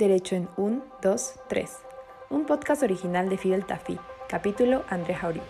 [0.00, 1.70] Derecho en 1, 2, 3.
[2.30, 3.98] Un podcast original de Fidel Tafi,
[4.30, 5.42] capítulo André Jauri,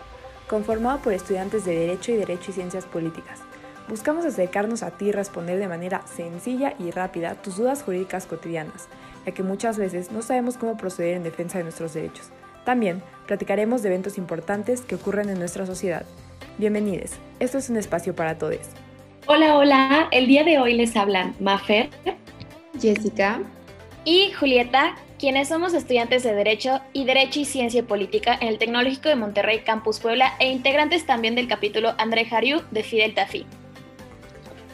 [0.49, 3.39] conformado por estudiantes de Derecho y Derecho y Ciencias Políticas.
[3.87, 8.89] Buscamos acercarnos a ti y responder de manera sencilla y rápida tus dudas jurídicas cotidianas,
[9.25, 12.27] ya que muchas veces no sabemos cómo proceder en defensa de nuestros derechos.
[12.65, 16.05] También platicaremos de eventos importantes que ocurren en nuestra sociedad.
[16.57, 18.67] Bienvenidos, esto es un espacio para todos.
[19.27, 21.89] Hola, hola, el día de hoy les hablan Mafer,
[22.81, 23.39] Jessica
[24.05, 29.09] y Julieta, quienes somos estudiantes de Derecho y Derecho y Ciencia Política en el Tecnológico
[29.09, 33.45] de Monterrey Campus Puebla e integrantes también del capítulo André Jariu de Fidel Tafi.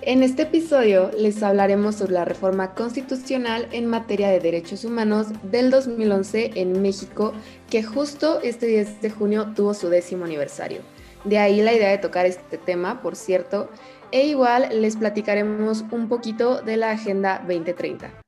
[0.02, 5.70] En este episodio les hablaremos sobre la reforma constitucional en materia de derechos humanos del
[5.70, 7.34] 2011 en México,
[7.70, 10.80] que justo este 10 de junio tuvo su décimo aniversario.
[11.26, 13.70] De ahí la idea de tocar este tema, por cierto,
[14.14, 18.27] e igual les platicaremos un poquito de la Agenda 2030.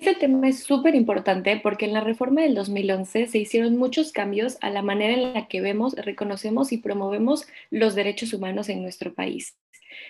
[0.00, 4.56] Este tema es súper importante porque en la reforma del 2011 se hicieron muchos cambios
[4.60, 9.12] a la manera en la que vemos, reconocemos y promovemos los derechos humanos en nuestro
[9.12, 9.58] país.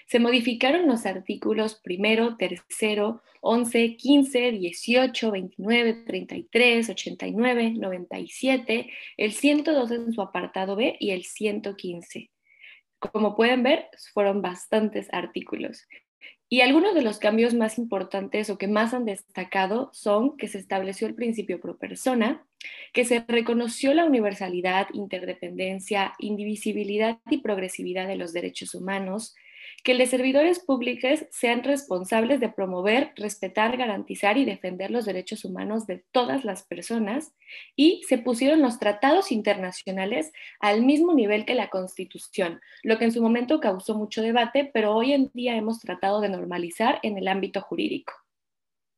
[0.07, 9.91] Se modificaron los artículos primero, tercero, 11, 15, 18, 29, 33, 89, 97, el 102
[9.91, 12.31] en su apartado B y el 115.
[12.99, 15.87] Como pueden ver, fueron bastantes artículos.
[16.51, 20.59] Y algunos de los cambios más importantes o que más han destacado son que se
[20.59, 22.47] estableció el principio pro persona,
[22.95, 29.35] que se reconoció la universalidad, interdependencia, indivisibilidad y progresividad de los derechos humanos,
[29.85, 35.87] que los servidores públicos sean responsables de promover, respetar, garantizar y defender los derechos humanos
[35.87, 37.33] de todas las personas
[37.77, 43.13] y se pusieron los tratados internacionales al mismo nivel que la Constitución, lo que en
[43.13, 47.29] su momento causó mucho debate, pero hoy en día hemos tratado de normalizar en el
[47.29, 48.13] ámbito jurídico.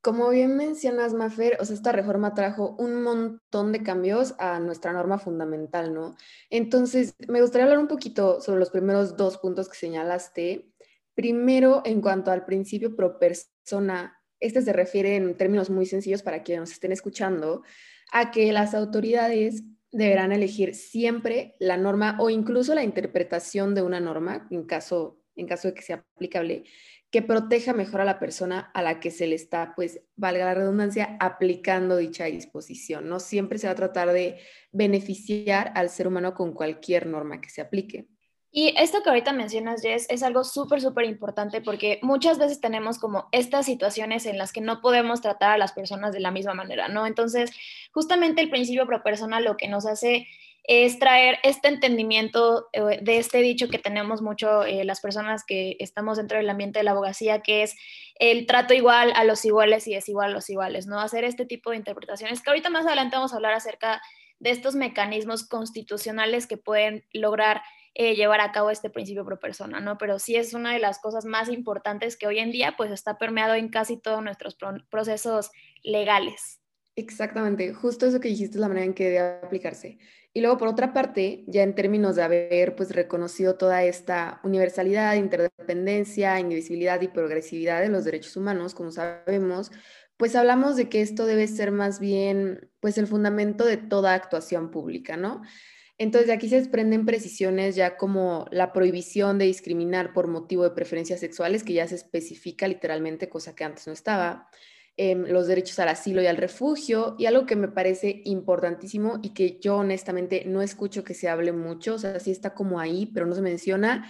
[0.02, 4.94] Como bien mencionas, Mafer, o sea, esta reforma trajo un montón de cambios a nuestra
[4.94, 6.16] norma fundamental, ¿no?
[6.48, 10.72] Entonces, me gustaría hablar un poquito sobre los primeros dos puntos que señalaste.
[11.14, 16.42] Primero, en cuanto al principio pro persona, este se refiere en términos muy sencillos para
[16.42, 17.62] quienes nos estén escuchando,
[18.10, 24.00] a que las autoridades deberán elegir siempre la norma o incluso la interpretación de una
[24.00, 26.64] norma, en caso, en caso de que sea aplicable,
[27.10, 30.54] que proteja mejor a la persona a la que se le está, pues, valga la
[30.54, 33.08] redundancia, aplicando dicha disposición.
[33.08, 34.38] No siempre se va a tratar de
[34.70, 38.08] beneficiar al ser humano con cualquier norma que se aplique.
[38.52, 42.98] Y esto que ahorita mencionas, Jess, es algo súper, súper importante porque muchas veces tenemos
[42.98, 46.54] como estas situaciones en las que no podemos tratar a las personas de la misma
[46.54, 47.06] manera, ¿no?
[47.06, 47.52] Entonces,
[47.92, 50.27] justamente el principio pro persona lo que nos hace
[50.64, 55.76] es traer este entendimiento eh, de este dicho que tenemos mucho eh, las personas que
[55.80, 57.74] estamos dentro del ambiente de la abogacía, que es
[58.16, 61.00] el trato igual a los iguales y desigual a los iguales, ¿no?
[61.00, 64.00] Hacer este tipo de interpretaciones, que ahorita más adelante vamos a hablar acerca
[64.38, 67.62] de estos mecanismos constitucionales que pueden lograr
[67.94, 69.98] eh, llevar a cabo este principio pro persona, ¿no?
[69.98, 73.18] Pero sí es una de las cosas más importantes que hoy en día pues está
[73.18, 74.56] permeado en casi todos nuestros
[74.88, 75.50] procesos
[75.82, 76.60] legales.
[76.94, 79.98] Exactamente, justo eso que dijiste es la manera en que debe aplicarse.
[80.33, 85.17] Y luego, por otra parte, ya en términos de haber pues reconocido toda esta universalidad,
[85.17, 89.73] interdependencia, indivisibilidad y progresividad de los derechos humanos, como sabemos,
[90.17, 94.70] pues hablamos de que esto debe ser más bien pues el fundamento de toda actuación
[94.70, 95.42] pública, ¿no?
[95.98, 100.70] Entonces, de aquí se desprenden precisiones ya como la prohibición de discriminar por motivo de
[100.70, 104.48] preferencias sexuales, que ya se especifica literalmente, cosa que antes no estaba,
[105.02, 109.30] em, los derechos al asilo y al refugio, y algo que me parece importantísimo y
[109.30, 113.06] que yo honestamente no escucho que se hable mucho, o sea, sí está como ahí,
[113.06, 114.06] pero no se menciona,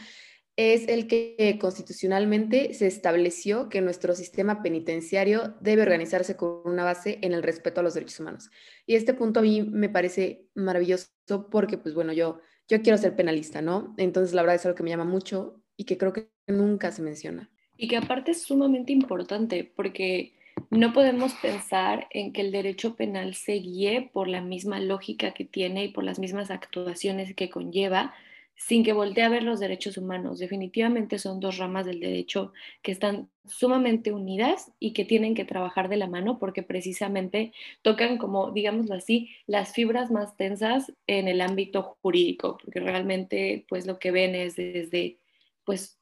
[0.56, 7.20] es el que constitucionalmente se estableció que nuestro sistema penitenciario debe organizarse con una base
[7.22, 8.50] en el respeto a los derechos humanos.
[8.84, 11.06] Y este punto a mí me parece maravilloso
[11.52, 13.94] porque, pues bueno, yo, yo quiero ser penalista, ¿no?
[13.96, 17.02] Entonces, la verdad es algo que me llama mucho y que creo que nunca se
[17.02, 17.48] menciona.
[17.76, 20.34] Y que aparte es sumamente importante porque
[20.70, 25.44] no podemos pensar en que el derecho penal se guíe por la misma lógica que
[25.44, 28.14] tiene y por las mismas actuaciones que conlleva,
[28.56, 30.38] sin que voltee a ver los derechos humanos.
[30.38, 32.52] Definitivamente son dos ramas del derecho
[32.82, 37.52] que están sumamente unidas y que tienen que trabajar de la mano porque precisamente
[37.82, 43.86] tocan como, digámoslo así, las fibras más tensas en el ámbito jurídico, porque realmente pues
[43.86, 45.18] lo que ven es desde
[45.64, 45.99] pues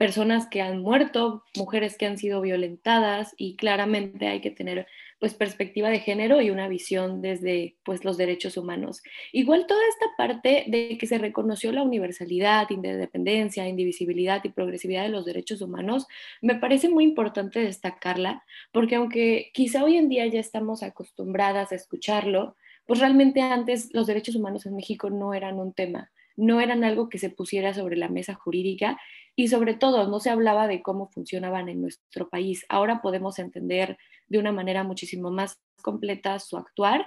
[0.00, 4.86] personas que han muerto, mujeres que han sido violentadas y claramente hay que tener
[5.18, 9.02] pues perspectiva de género y una visión desde pues los derechos humanos.
[9.30, 15.10] Igual toda esta parte de que se reconoció la universalidad, independencia, indivisibilidad y progresividad de
[15.10, 16.06] los derechos humanos,
[16.40, 18.42] me parece muy importante destacarla
[18.72, 22.56] porque aunque quizá hoy en día ya estamos acostumbradas a escucharlo,
[22.86, 26.10] pues realmente antes los derechos humanos en México no eran un tema
[26.40, 28.98] no eran algo que se pusiera sobre la mesa jurídica
[29.36, 32.64] y sobre todo no se hablaba de cómo funcionaban en nuestro país.
[32.68, 33.98] Ahora podemos entender
[34.28, 37.06] de una manera muchísimo más completa su actuar,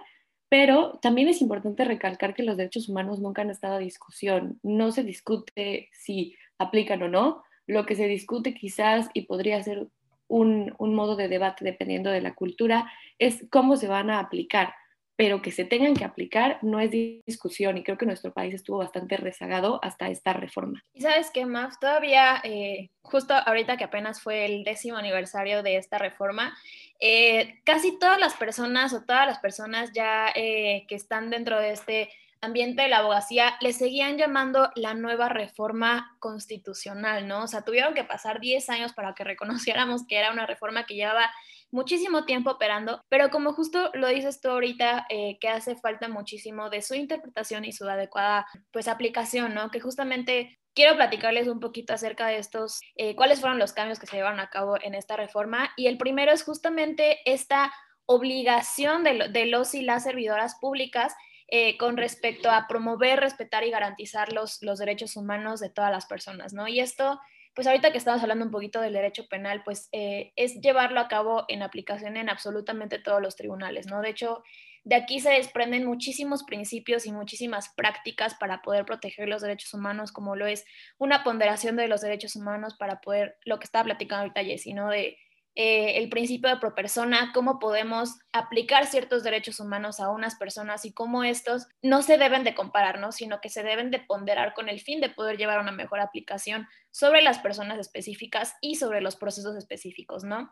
[0.49, 4.59] pero también es importante recalcar que los derechos humanos nunca han estado a discusión.
[4.61, 7.43] No se discute si aplican o no.
[7.65, 9.87] Lo que se discute quizás y podría ser
[10.27, 14.73] un, un modo de debate dependiendo de la cultura es cómo se van a aplicar
[15.15, 18.79] pero que se tengan que aplicar no es discusión y creo que nuestro país estuvo
[18.79, 20.83] bastante rezagado hasta esta reforma.
[20.93, 25.77] Y sabes qué, Maf, todavía, eh, justo ahorita que apenas fue el décimo aniversario de
[25.77, 26.57] esta reforma,
[26.99, 31.71] eh, casi todas las personas o todas las personas ya eh, que están dentro de
[31.71, 32.09] este
[32.41, 37.43] ambiente de la abogacía le seguían llamando la nueva reforma constitucional, ¿no?
[37.43, 40.95] O sea, tuvieron que pasar 10 años para que reconociéramos que era una reforma que
[40.95, 41.31] llevaba
[41.73, 46.69] muchísimo tiempo operando, pero como justo lo dices tú ahorita, eh, que hace falta muchísimo
[46.69, 49.71] de su interpretación y su adecuada pues aplicación, ¿no?
[49.71, 54.05] Que justamente quiero platicarles un poquito acerca de estos, eh, cuáles fueron los cambios que
[54.05, 55.71] se llevaron a cabo en esta reforma.
[55.75, 57.73] Y el primero es justamente esta
[58.05, 61.15] obligación de, los y las servidoras públicas
[61.47, 66.05] eh, con respecto a promover, respetar y garantizar los, los derechos humanos de todas las
[66.05, 66.67] personas, ¿no?
[66.67, 67.19] Y esto
[67.53, 71.07] pues ahorita que estamos hablando un poquito del derecho penal, pues eh, es llevarlo a
[71.07, 74.01] cabo en aplicación en absolutamente todos los tribunales, ¿no?
[74.01, 74.43] De hecho,
[74.83, 80.11] de aquí se desprenden muchísimos principios y muchísimas prácticas para poder proteger los derechos humanos,
[80.11, 80.65] como lo es
[80.97, 84.89] una ponderación de los derechos humanos para poder, lo que estaba platicando ahorita Jessy, ¿no?
[84.89, 85.17] De
[85.55, 90.83] eh, el principio de pro persona, cómo podemos aplicar ciertos derechos humanos a unas personas
[90.83, 93.11] y cómo estos no se deben de comparar, ¿no?
[93.11, 96.67] sino que se deben de ponderar con el fin de poder llevar una mejor aplicación
[96.89, 100.51] sobre las personas específicas y sobre los procesos específicos, ¿no?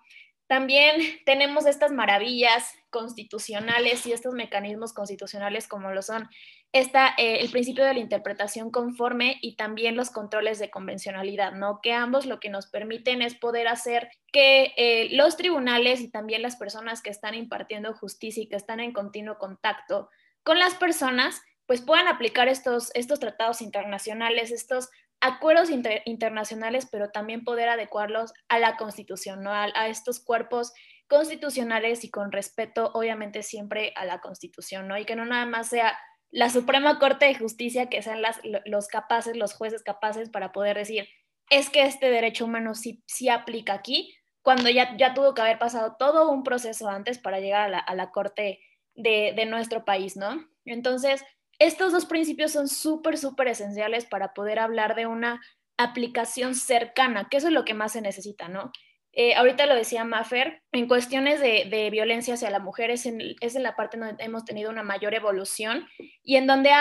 [0.52, 6.28] También tenemos estas maravillas constitucionales y estos mecanismos constitucionales como lo son
[6.74, 11.80] esta, eh, el principio de la interpretación conforme y también los controles de convencionalidad, ¿no?
[11.82, 16.42] Que ambos lo que nos permiten es poder hacer que eh, los tribunales y también
[16.42, 20.10] las personas que están impartiendo justicia y que están en continuo contacto
[20.44, 24.90] con las personas, pues puedan aplicar estos, estos tratados internacionales, estos
[25.22, 25.70] acuerdos
[26.06, 29.52] internacionales, pero también poder adecuarlos a la Constitución, ¿no?
[29.54, 30.74] a, estos cuerpos
[31.08, 34.98] constitucionales y con respeto, obviamente, siempre a la Constitución, ¿no?
[34.98, 35.98] Y que no nada más sea
[36.32, 38.22] la Suprema Corte de Justicia, que sean
[38.66, 41.08] los capaces, los jueces capaces para poder decir,
[41.50, 45.60] es que este derecho humano sí, sí aplica aquí, cuando ya, ya tuvo que haber
[45.60, 48.60] pasado todo un proceso antes para llegar a la, a la Corte
[48.96, 50.48] de, de nuestro país, ¿no?
[50.66, 51.24] Entonces,
[51.62, 55.42] estos dos principios son súper, súper esenciales para poder hablar de una
[55.78, 58.72] aplicación cercana, que eso es lo que más se necesita, ¿no?
[59.14, 63.76] Eh, ahorita lo decía Maffer, en cuestiones de, violencia hacia la mujer es en, la
[63.76, 65.86] parte donde hemos tenido una mayor evolución
[66.24, 66.72] y en donde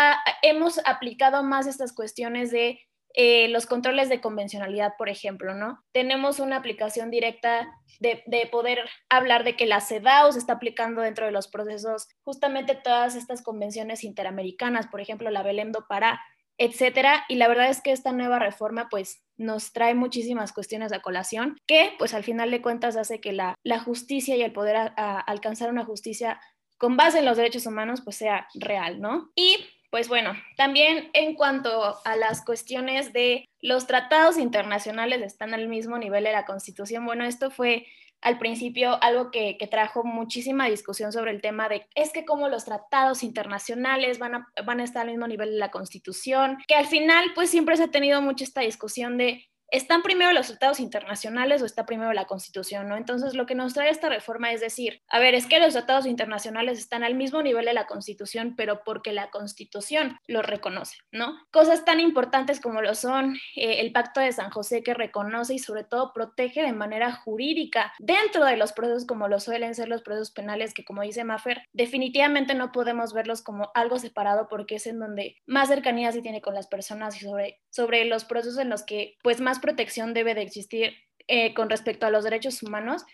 [0.43, 2.81] hemos aplicado más estas cuestiones de
[3.15, 5.83] eh, los controles de convencionalidad, por ejemplo, ¿no?
[5.93, 7.69] Tenemos una aplicación directa
[7.99, 8.79] de, poder
[9.09, 13.43] hablar de que la CEDAW se está aplicando dentro de los procesos justamente todas estas
[13.43, 16.21] convenciones interamericanas, por ejemplo, la Belém do Pará,
[16.57, 17.25] etcétera.
[17.29, 21.57] Y la verdad es que esta nueva reforma, pues, nos trae muchísimas cuestiones a colación
[21.67, 25.85] que, pues, al final de cuentas hace que la, justicia y el poder alcanzar una
[25.85, 26.41] justicia
[26.79, 29.31] con base en los derechos humanos, pues, sea real, ¿no?
[29.35, 29.57] Y
[29.91, 35.99] pues bueno, también en cuanto a las cuestiones de los tratados internacionales están al mismo
[35.99, 37.87] nivel de la Constitución, bueno, esto fue
[38.23, 42.65] al principio algo que, trajo muchísima discusión sobre el tema de es que como los
[42.65, 46.87] tratados internacionales van a, van a estar al mismo nivel de la Constitución, que al
[46.87, 51.63] final pues siempre se ha tenido mucho esta discusión de ¿Están primero los tratados internacionales
[51.63, 52.89] o está primero la Constitución?
[52.89, 52.97] ¿no?
[52.97, 56.07] Entonces, lo que nos trae esta reforma es decir, a ver, es que los tratados
[56.07, 61.39] internacionales están al mismo nivel de la Constitución, pero porque la Constitución los reconoce, ¿no?
[61.51, 65.59] Cosas tan importantes como lo son eh, el Pacto de San José que reconoce y
[65.59, 70.03] sobre todo protege de manera jurídica dentro de los procesos como lo suelen ser los
[70.03, 74.87] procesos penales, que como dice Maffer, definitivamente no podemos verlos como algo separado porque es
[74.87, 78.71] en donde más cercanía se tiene con las personas y sobre, sobre los procesos en
[78.71, 80.95] los que pues más protección debe de existir
[81.29, 83.05] eh, con respecto a los derechos humanos.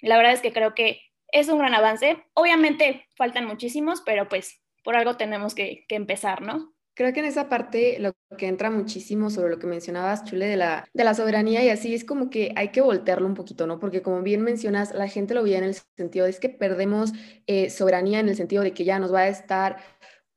[0.00, 1.00] La verdad es que creo que
[1.32, 2.24] es un gran avance.
[2.34, 6.74] Obviamente faltan muchísimos, pero pues por algo tenemos que, empezar, ¿no?
[6.94, 10.56] Creo que en esa parte lo que entra muchísimo sobre lo que mencionabas, Chule, de
[10.56, 13.78] la, de la soberanía y así es como que hay que voltearlo un poquito, ¿no?
[13.78, 17.12] Porque como bien mencionas, la gente lo veía en el sentido de es que perdemos
[17.46, 19.78] eh, soberanía en el sentido de que ya nos va a estar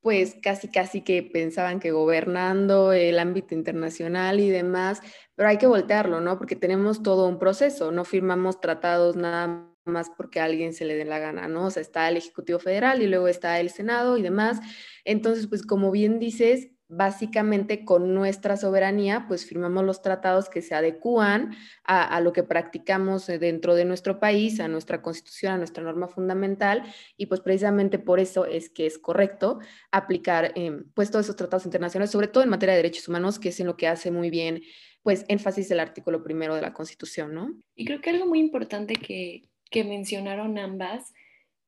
[0.04, 5.02] pues casi casi que pensaban que gobernando el ámbito internacional y demás,
[5.34, 6.38] pero hay que voltearlo, ¿no?
[6.38, 10.96] Porque tenemos todo un proceso, no firmamos tratados nada más porque a alguien se le
[10.96, 11.68] dé la gana, ¿no?
[11.68, 14.60] O sea, está el Ejecutivo Federal y luego está el Senado y demás.
[15.06, 20.76] Entonces, pues como bien dices, básicamente con nuestra soberanía, pues firmamos los tratados que se
[20.76, 25.84] adecúan a, lo que practicamos eh, dentro de nuestro país, a nuestra constitución, a nuestra
[25.84, 26.84] norma fundamental,
[27.18, 29.60] y pues precisamente por eso es que es correcto
[29.92, 33.50] aplicar em, pues todos esos tratados internacionales, sobre todo en materia de derechos humanos, que
[33.50, 34.62] es en lo que hace muy bien
[35.02, 37.54] pues énfasis el artículo primero de la constitución, ¿no?
[37.76, 41.14] Y creo que algo muy importante que, que mencionaron ambas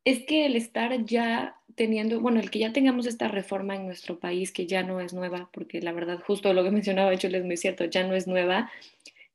[0.06, 4.20] es que el estar ya teniendo, bueno, el que ya tengamos esta reforma en nuestro
[4.20, 7.44] país, que ya no es nueva, porque la verdad, justo lo que mencionaba hecho es
[7.44, 8.72] muy cierto, ya no es nueva,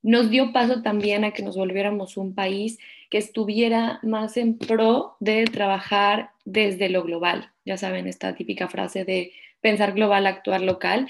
[0.01, 2.79] nos dio paso también a que nos volviéramos un país
[3.11, 7.51] que estuviera más en pro de trabajar desde lo global.
[7.65, 11.07] Ya saben, esta típica frase de pensar global, actuar local.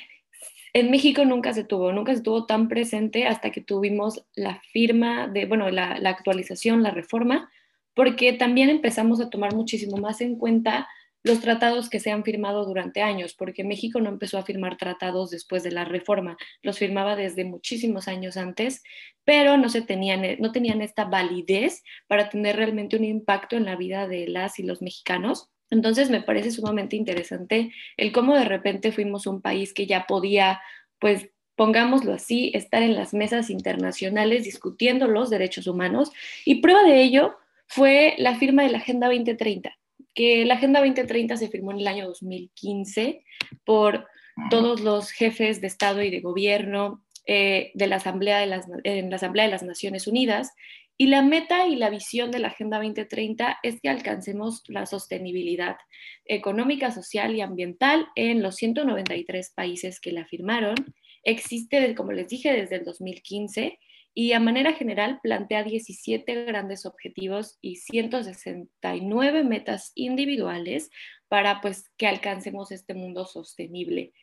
[0.74, 5.28] En México nunca se tuvo, nunca se tuvo tan presente hasta que tuvimos la firma
[5.28, 7.50] de, bueno, la, la actualización, la reforma
[7.94, 10.88] porque también empezamos a tomar muchísimo más en cuenta
[11.24, 15.30] los tratados que se han firmado durante años, porque México no empezó a firmar tratados
[15.30, 18.82] después de la reforma, los firmaba desde muchísimos años antes,
[19.24, 23.76] pero no, se tenían, no tenían esta validez para tener realmente un impacto en la
[23.76, 25.50] vida de las y los mexicanos.
[25.70, 30.60] Entonces me parece sumamente interesante el cómo de repente fuimos un país que ya podía,
[31.00, 36.12] pues pongámoslo así, estar en las mesas internacionales discutiendo los derechos humanos.
[36.44, 37.38] Y prueba de ello
[37.72, 39.74] fue la firma de la Agenda 2030,
[40.14, 43.24] que la Agenda 2030 se firmó en el año 2015
[43.64, 44.08] por
[44.50, 49.64] todos los jefes de Estado y de Gobierno eh, de en la Asamblea de las
[49.64, 50.52] Naciones Unidas.
[50.98, 55.78] Y la meta y la visión de la Agenda 2030 es que alcancemos la sostenibilidad
[56.26, 60.76] económica, social y ambiental en los 193 países que la firmaron.
[61.24, 63.80] Existe, como les dije, desde el 2015
[64.14, 70.90] y a manera general plantea 17 grandes objetivos y 169 metas individuales
[71.28, 74.14] para pues que alcancemos este mundo sostenible.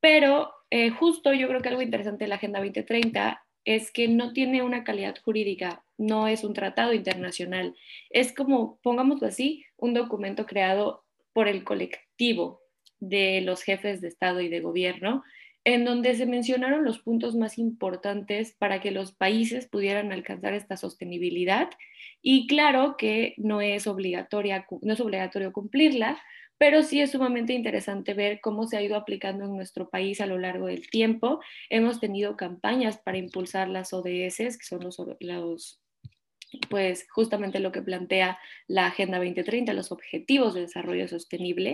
[0.00, 4.32] Pero eh, justo yo creo que algo interesante de la Agenda 2030 es que no
[4.32, 7.74] tiene una calidad jurídica, no es un tratado internacional,
[8.10, 12.62] es como, pongámoslo así, un documento creado por el colectivo
[12.98, 15.22] de los jefes de Estado y de gobierno
[15.64, 20.76] en donde se mencionaron los puntos más importantes para que los países pudieran alcanzar esta
[20.76, 21.70] sostenibilidad.
[22.22, 26.20] Y claro que no es, obligatoria, no es obligatorio cumplirla,
[26.58, 30.26] pero sí es sumamente interesante ver cómo se ha ido aplicando en nuestro país a
[30.26, 31.40] lo largo del tiempo.
[31.70, 35.80] Hemos tenido campañas para impulsar las ODS, que son los,
[36.68, 41.72] pues justamente lo que plantea la Agenda 2030, los Objetivos de Desarrollo Sostenible.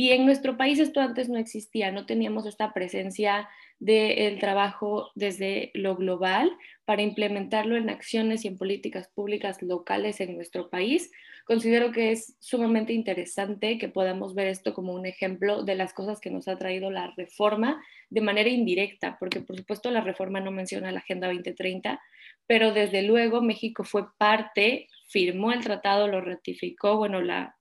[0.00, 3.48] Y en nuestro país esto antes no existía, no teníamos esta presencia
[3.80, 6.52] del trabajo desde lo global
[6.84, 11.10] para implementarlo en acciones y en políticas públicas locales en nuestro país.
[11.46, 16.20] Considero que es sumamente interesante que podamos ver esto como un ejemplo de las cosas
[16.20, 20.52] que nos ha traído la reforma de manera indirecta, porque por supuesto la reforma no
[20.52, 22.00] menciona la Agenda 2030,
[22.46, 27.56] pero desde luego México fue parte, firmó el tratado, lo ratificó, bueno, la,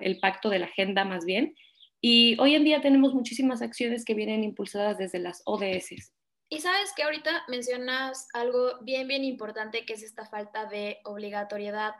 [0.00, 1.54] el pacto de la agenda más bien,
[2.06, 6.12] y hoy en día tenemos muchísimas acciones que vienen impulsadas desde las ODS.
[6.50, 11.94] Y sabes que ahorita mencionas algo bien, bien importante, que es esta falta de obligatoriedad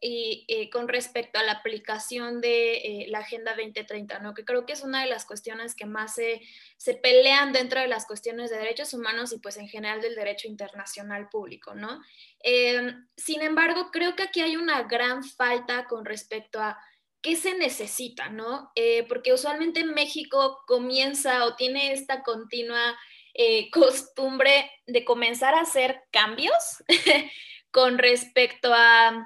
[0.00, 4.32] y eh, con respecto a la aplicación de eh, la Agenda 2030, ¿no?
[4.32, 6.40] que creo que es una de las cuestiones que más se,
[6.76, 10.46] se, pelean dentro de las cuestiones de derechos humanos y pues en general del derecho
[10.46, 11.74] internacional público.
[11.74, 12.00] ¿no?
[12.44, 16.78] Eh, sin embargo, creo que aquí hay una gran falta con respecto a
[17.22, 18.70] ¿qué se necesita, no?
[18.74, 22.96] Eh, porque usualmente México comienza o tiene esta continua
[23.34, 26.82] eh, costumbre de comenzar a hacer cambios
[27.70, 29.24] con respecto a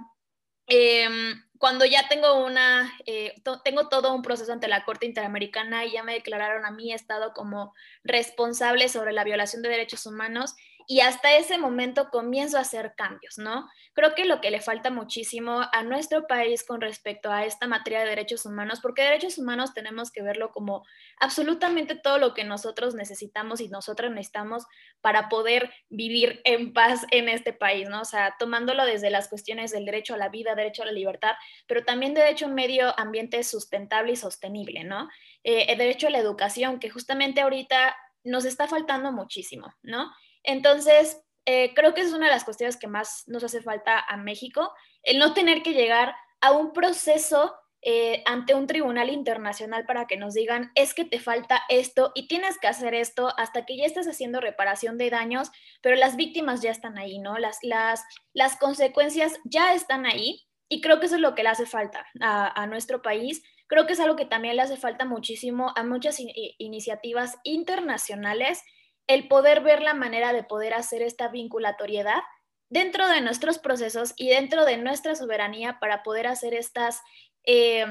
[0.67, 5.93] em, cuando ya tengo una, eh, tengo todo un proceso ante la Corte Interamericana y
[5.93, 7.73] ya me declararon a mi Estado como
[8.03, 13.39] responsable sobre la violación de derechos humanos y hasta ese momento comienzo a hacer cambios,
[13.39, 13.69] ¿no?
[13.95, 18.01] Creo que lo que le falta muchísimo a nuestro país con respecto a esta materia
[18.01, 20.85] de derechos humanos, porque derechos humanos tenemos que verlo como
[21.21, 24.65] absolutamente todo lo que nosotros necesitamos y nosotras necesitamos
[25.01, 28.01] para poder vivir en paz en este país, ¿no?
[28.01, 31.33] O sea, tomándolo desde las cuestiones del derecho a la vida, derecho a la libertad,
[31.67, 35.09] pero también derecho a un medio ambiente sustentable y sostenible, ¿no?
[35.45, 40.13] Eh, el derecho a la educación, que justamente ahorita nos está faltando muchísimo, ¿no?
[40.43, 44.17] Entonces, eh, creo que es una de las cuestiones que más nos hace falta a
[44.17, 44.73] México,
[45.03, 50.17] el no tener que llegar a un proceso eh, ante un tribunal internacional para que
[50.17, 53.85] nos digan, es que te falta esto y tienes que hacer esto hasta que ya
[53.85, 55.51] estés haciendo reparación de daños,
[55.83, 57.39] pero las víctimas ya están ahí, ¿no?
[57.39, 61.49] Las, las, las consecuencias ya están ahí y creo que eso es lo que le
[61.49, 63.43] hace falta a, a nuestro país.
[63.67, 66.19] Creo que es algo que también le hace falta muchísimo a muchas
[66.59, 68.63] iniciativas internacionales
[69.07, 72.23] el poder ver la manera de poder hacer esta vinculatoriedad
[72.69, 77.03] dentro de nuestros procesos y dentro de nuestra soberanía para poder hacer estas,
[77.45, 77.85] eh,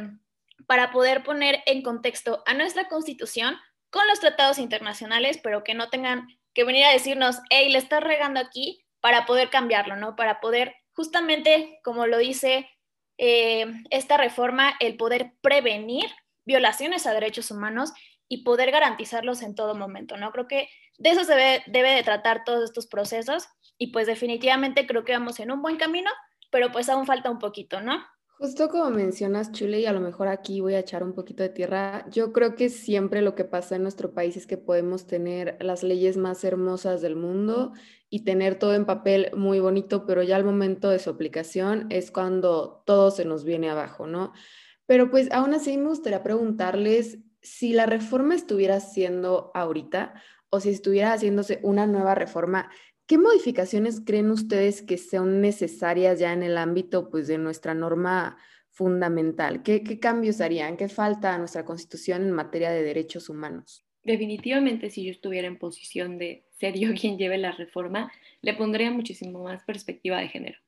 [0.65, 3.57] para poder poner en contexto a nuestra constitución
[3.91, 8.03] con los tratados internacionales, pero que no tengan que venir a decirnos, hey, le estás
[8.03, 10.15] regando aquí para poder cambiarlo, ¿no?
[10.15, 12.69] Para poder, justamente, como lo dice
[13.17, 16.09] eh, esta reforma, el poder prevenir
[16.45, 17.93] violaciones a derechos humanos
[18.27, 20.31] y poder garantizarlos en todo momento, ¿no?
[20.31, 20.69] Creo que
[21.01, 25.39] de eso se debe, de tratar todos estos procesos y pues definitivamente creo que vamos
[25.39, 26.11] en un buen camino,
[26.51, 27.97] pero pues aún falta un poquito, ¿no?
[28.37, 31.49] Justo como mencionas, Chule, y a lo mejor aquí voy a echar un poquito de
[31.49, 35.57] tierra, yo creo que siempre lo que pasa en nuestro país es que podemos tener
[35.59, 37.73] las leyes más hermosas del mundo
[38.09, 42.11] y tener todo en papel muy bonito, pero ya al momento de su aplicación es
[42.11, 44.33] cuando todo se nos viene abajo, ¿no?
[44.85, 50.13] Pero pues aún así me gustaría preguntarles si la reforma estuviera haciendo ahorita
[50.51, 52.69] o si estuviera haciéndose una nueva reforma,
[53.07, 58.37] ¿qué modificaciones creen ustedes que sean necesarias ya en el ámbito pues, de nuestra norma
[58.69, 59.63] fundamental?
[59.63, 60.77] ¿Qué, ¿Qué cambios harían?
[60.77, 63.85] ¿Qué falta a nuestra constitución en materia de derechos humanos?
[64.03, 68.91] Definitivamente, si yo estuviera en posición de ser yo quien lleve la reforma, le pondría
[68.91, 70.59] muchísimo más perspectiva de género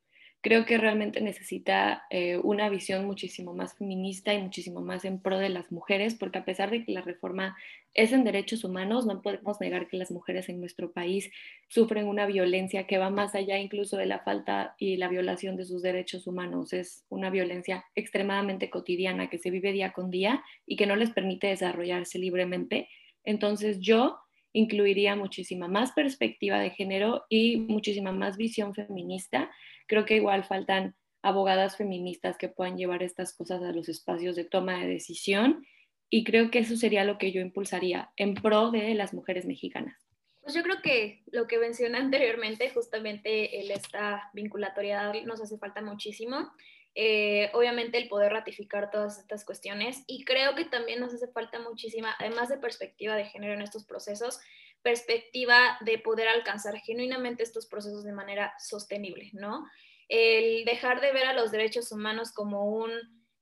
[0.43, 5.39] creo que realmente necesita eh, una visión muchísimo más feminista y muchísimo más en pro
[5.39, 7.55] de las mujeres, porque a pesar de que la reforma
[7.93, 11.31] es en derechos humanos, no podemos negar que las mujeres en nuestro país
[11.69, 15.63] sufren una violencia que va más allá incluso de la falta y la violación de
[15.63, 16.73] sus derechos humanos.
[16.73, 21.11] Es una violencia extremadamente cotidiana que se vive día con día y que no les
[21.11, 22.89] permite desarrollarse libremente.
[23.23, 24.19] Entonces yo
[24.51, 29.49] incluiría muchísima más perspectiva de género y muchísima más visión feminista
[29.87, 34.43] Creo que igual faltan abogadas feministas que puedan llevar estas cosas a los espacios de
[34.43, 35.65] toma de decisión
[36.09, 39.97] y creo que eso sería lo que yo impulsaría en pro de las mujeres mexicanas.
[40.41, 45.81] Pues yo creo que lo que mencioné anteriormente, justamente el, esta vinculatoriedad nos hace falta
[45.81, 46.51] muchísimo.
[46.95, 51.59] Eh, obviamente el poder ratificar todas estas cuestiones y creo que también nos hace falta
[51.59, 54.39] muchísima, además de perspectiva de género en estos procesos,
[54.83, 59.65] perspectiva de poder alcanzar genuinamente estos procesos de manera sostenible, ¿no?
[60.09, 62.91] El dejar de ver a los derechos humanos como un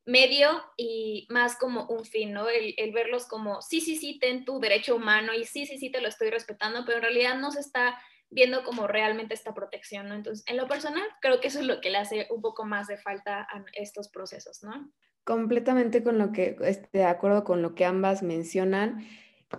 [0.05, 2.47] medio y más como un fin, ¿no?
[2.49, 6.01] El, verlos como, sí, sí, sí, ten tu derecho humano y sí, sí, sí, te
[6.01, 7.99] lo estoy respetando, pero en realidad no se está
[8.29, 10.15] viendo como realmente esta protección, ¿no?
[10.15, 12.87] Entonces, en lo personal, creo que eso es lo que le hace un poco más
[12.87, 14.91] de falta a estos procesos, ¿no?
[15.23, 19.05] Completamente con lo que, este, de acuerdo con lo que ambas mencionan.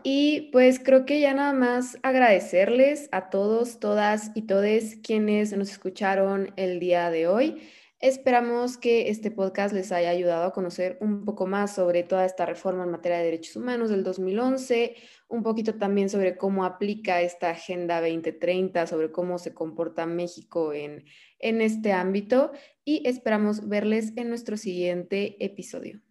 [0.02, 5.70] Y pues creo que ya nada más agradecerles a todos, todas y todes quienes nos
[5.70, 7.62] escucharon el día de hoy.
[8.02, 12.44] Esperamos que este podcast les haya ayudado a conocer un poco más sobre toda esta
[12.44, 14.96] reforma en materia de derechos humanos del 2011,
[15.28, 21.04] un poquito también sobre cómo aplica esta Agenda 2030, sobre cómo se comporta México en,
[21.38, 22.50] en este ámbito
[22.84, 26.00] y esperamos verles en nuestro siguiente episodio.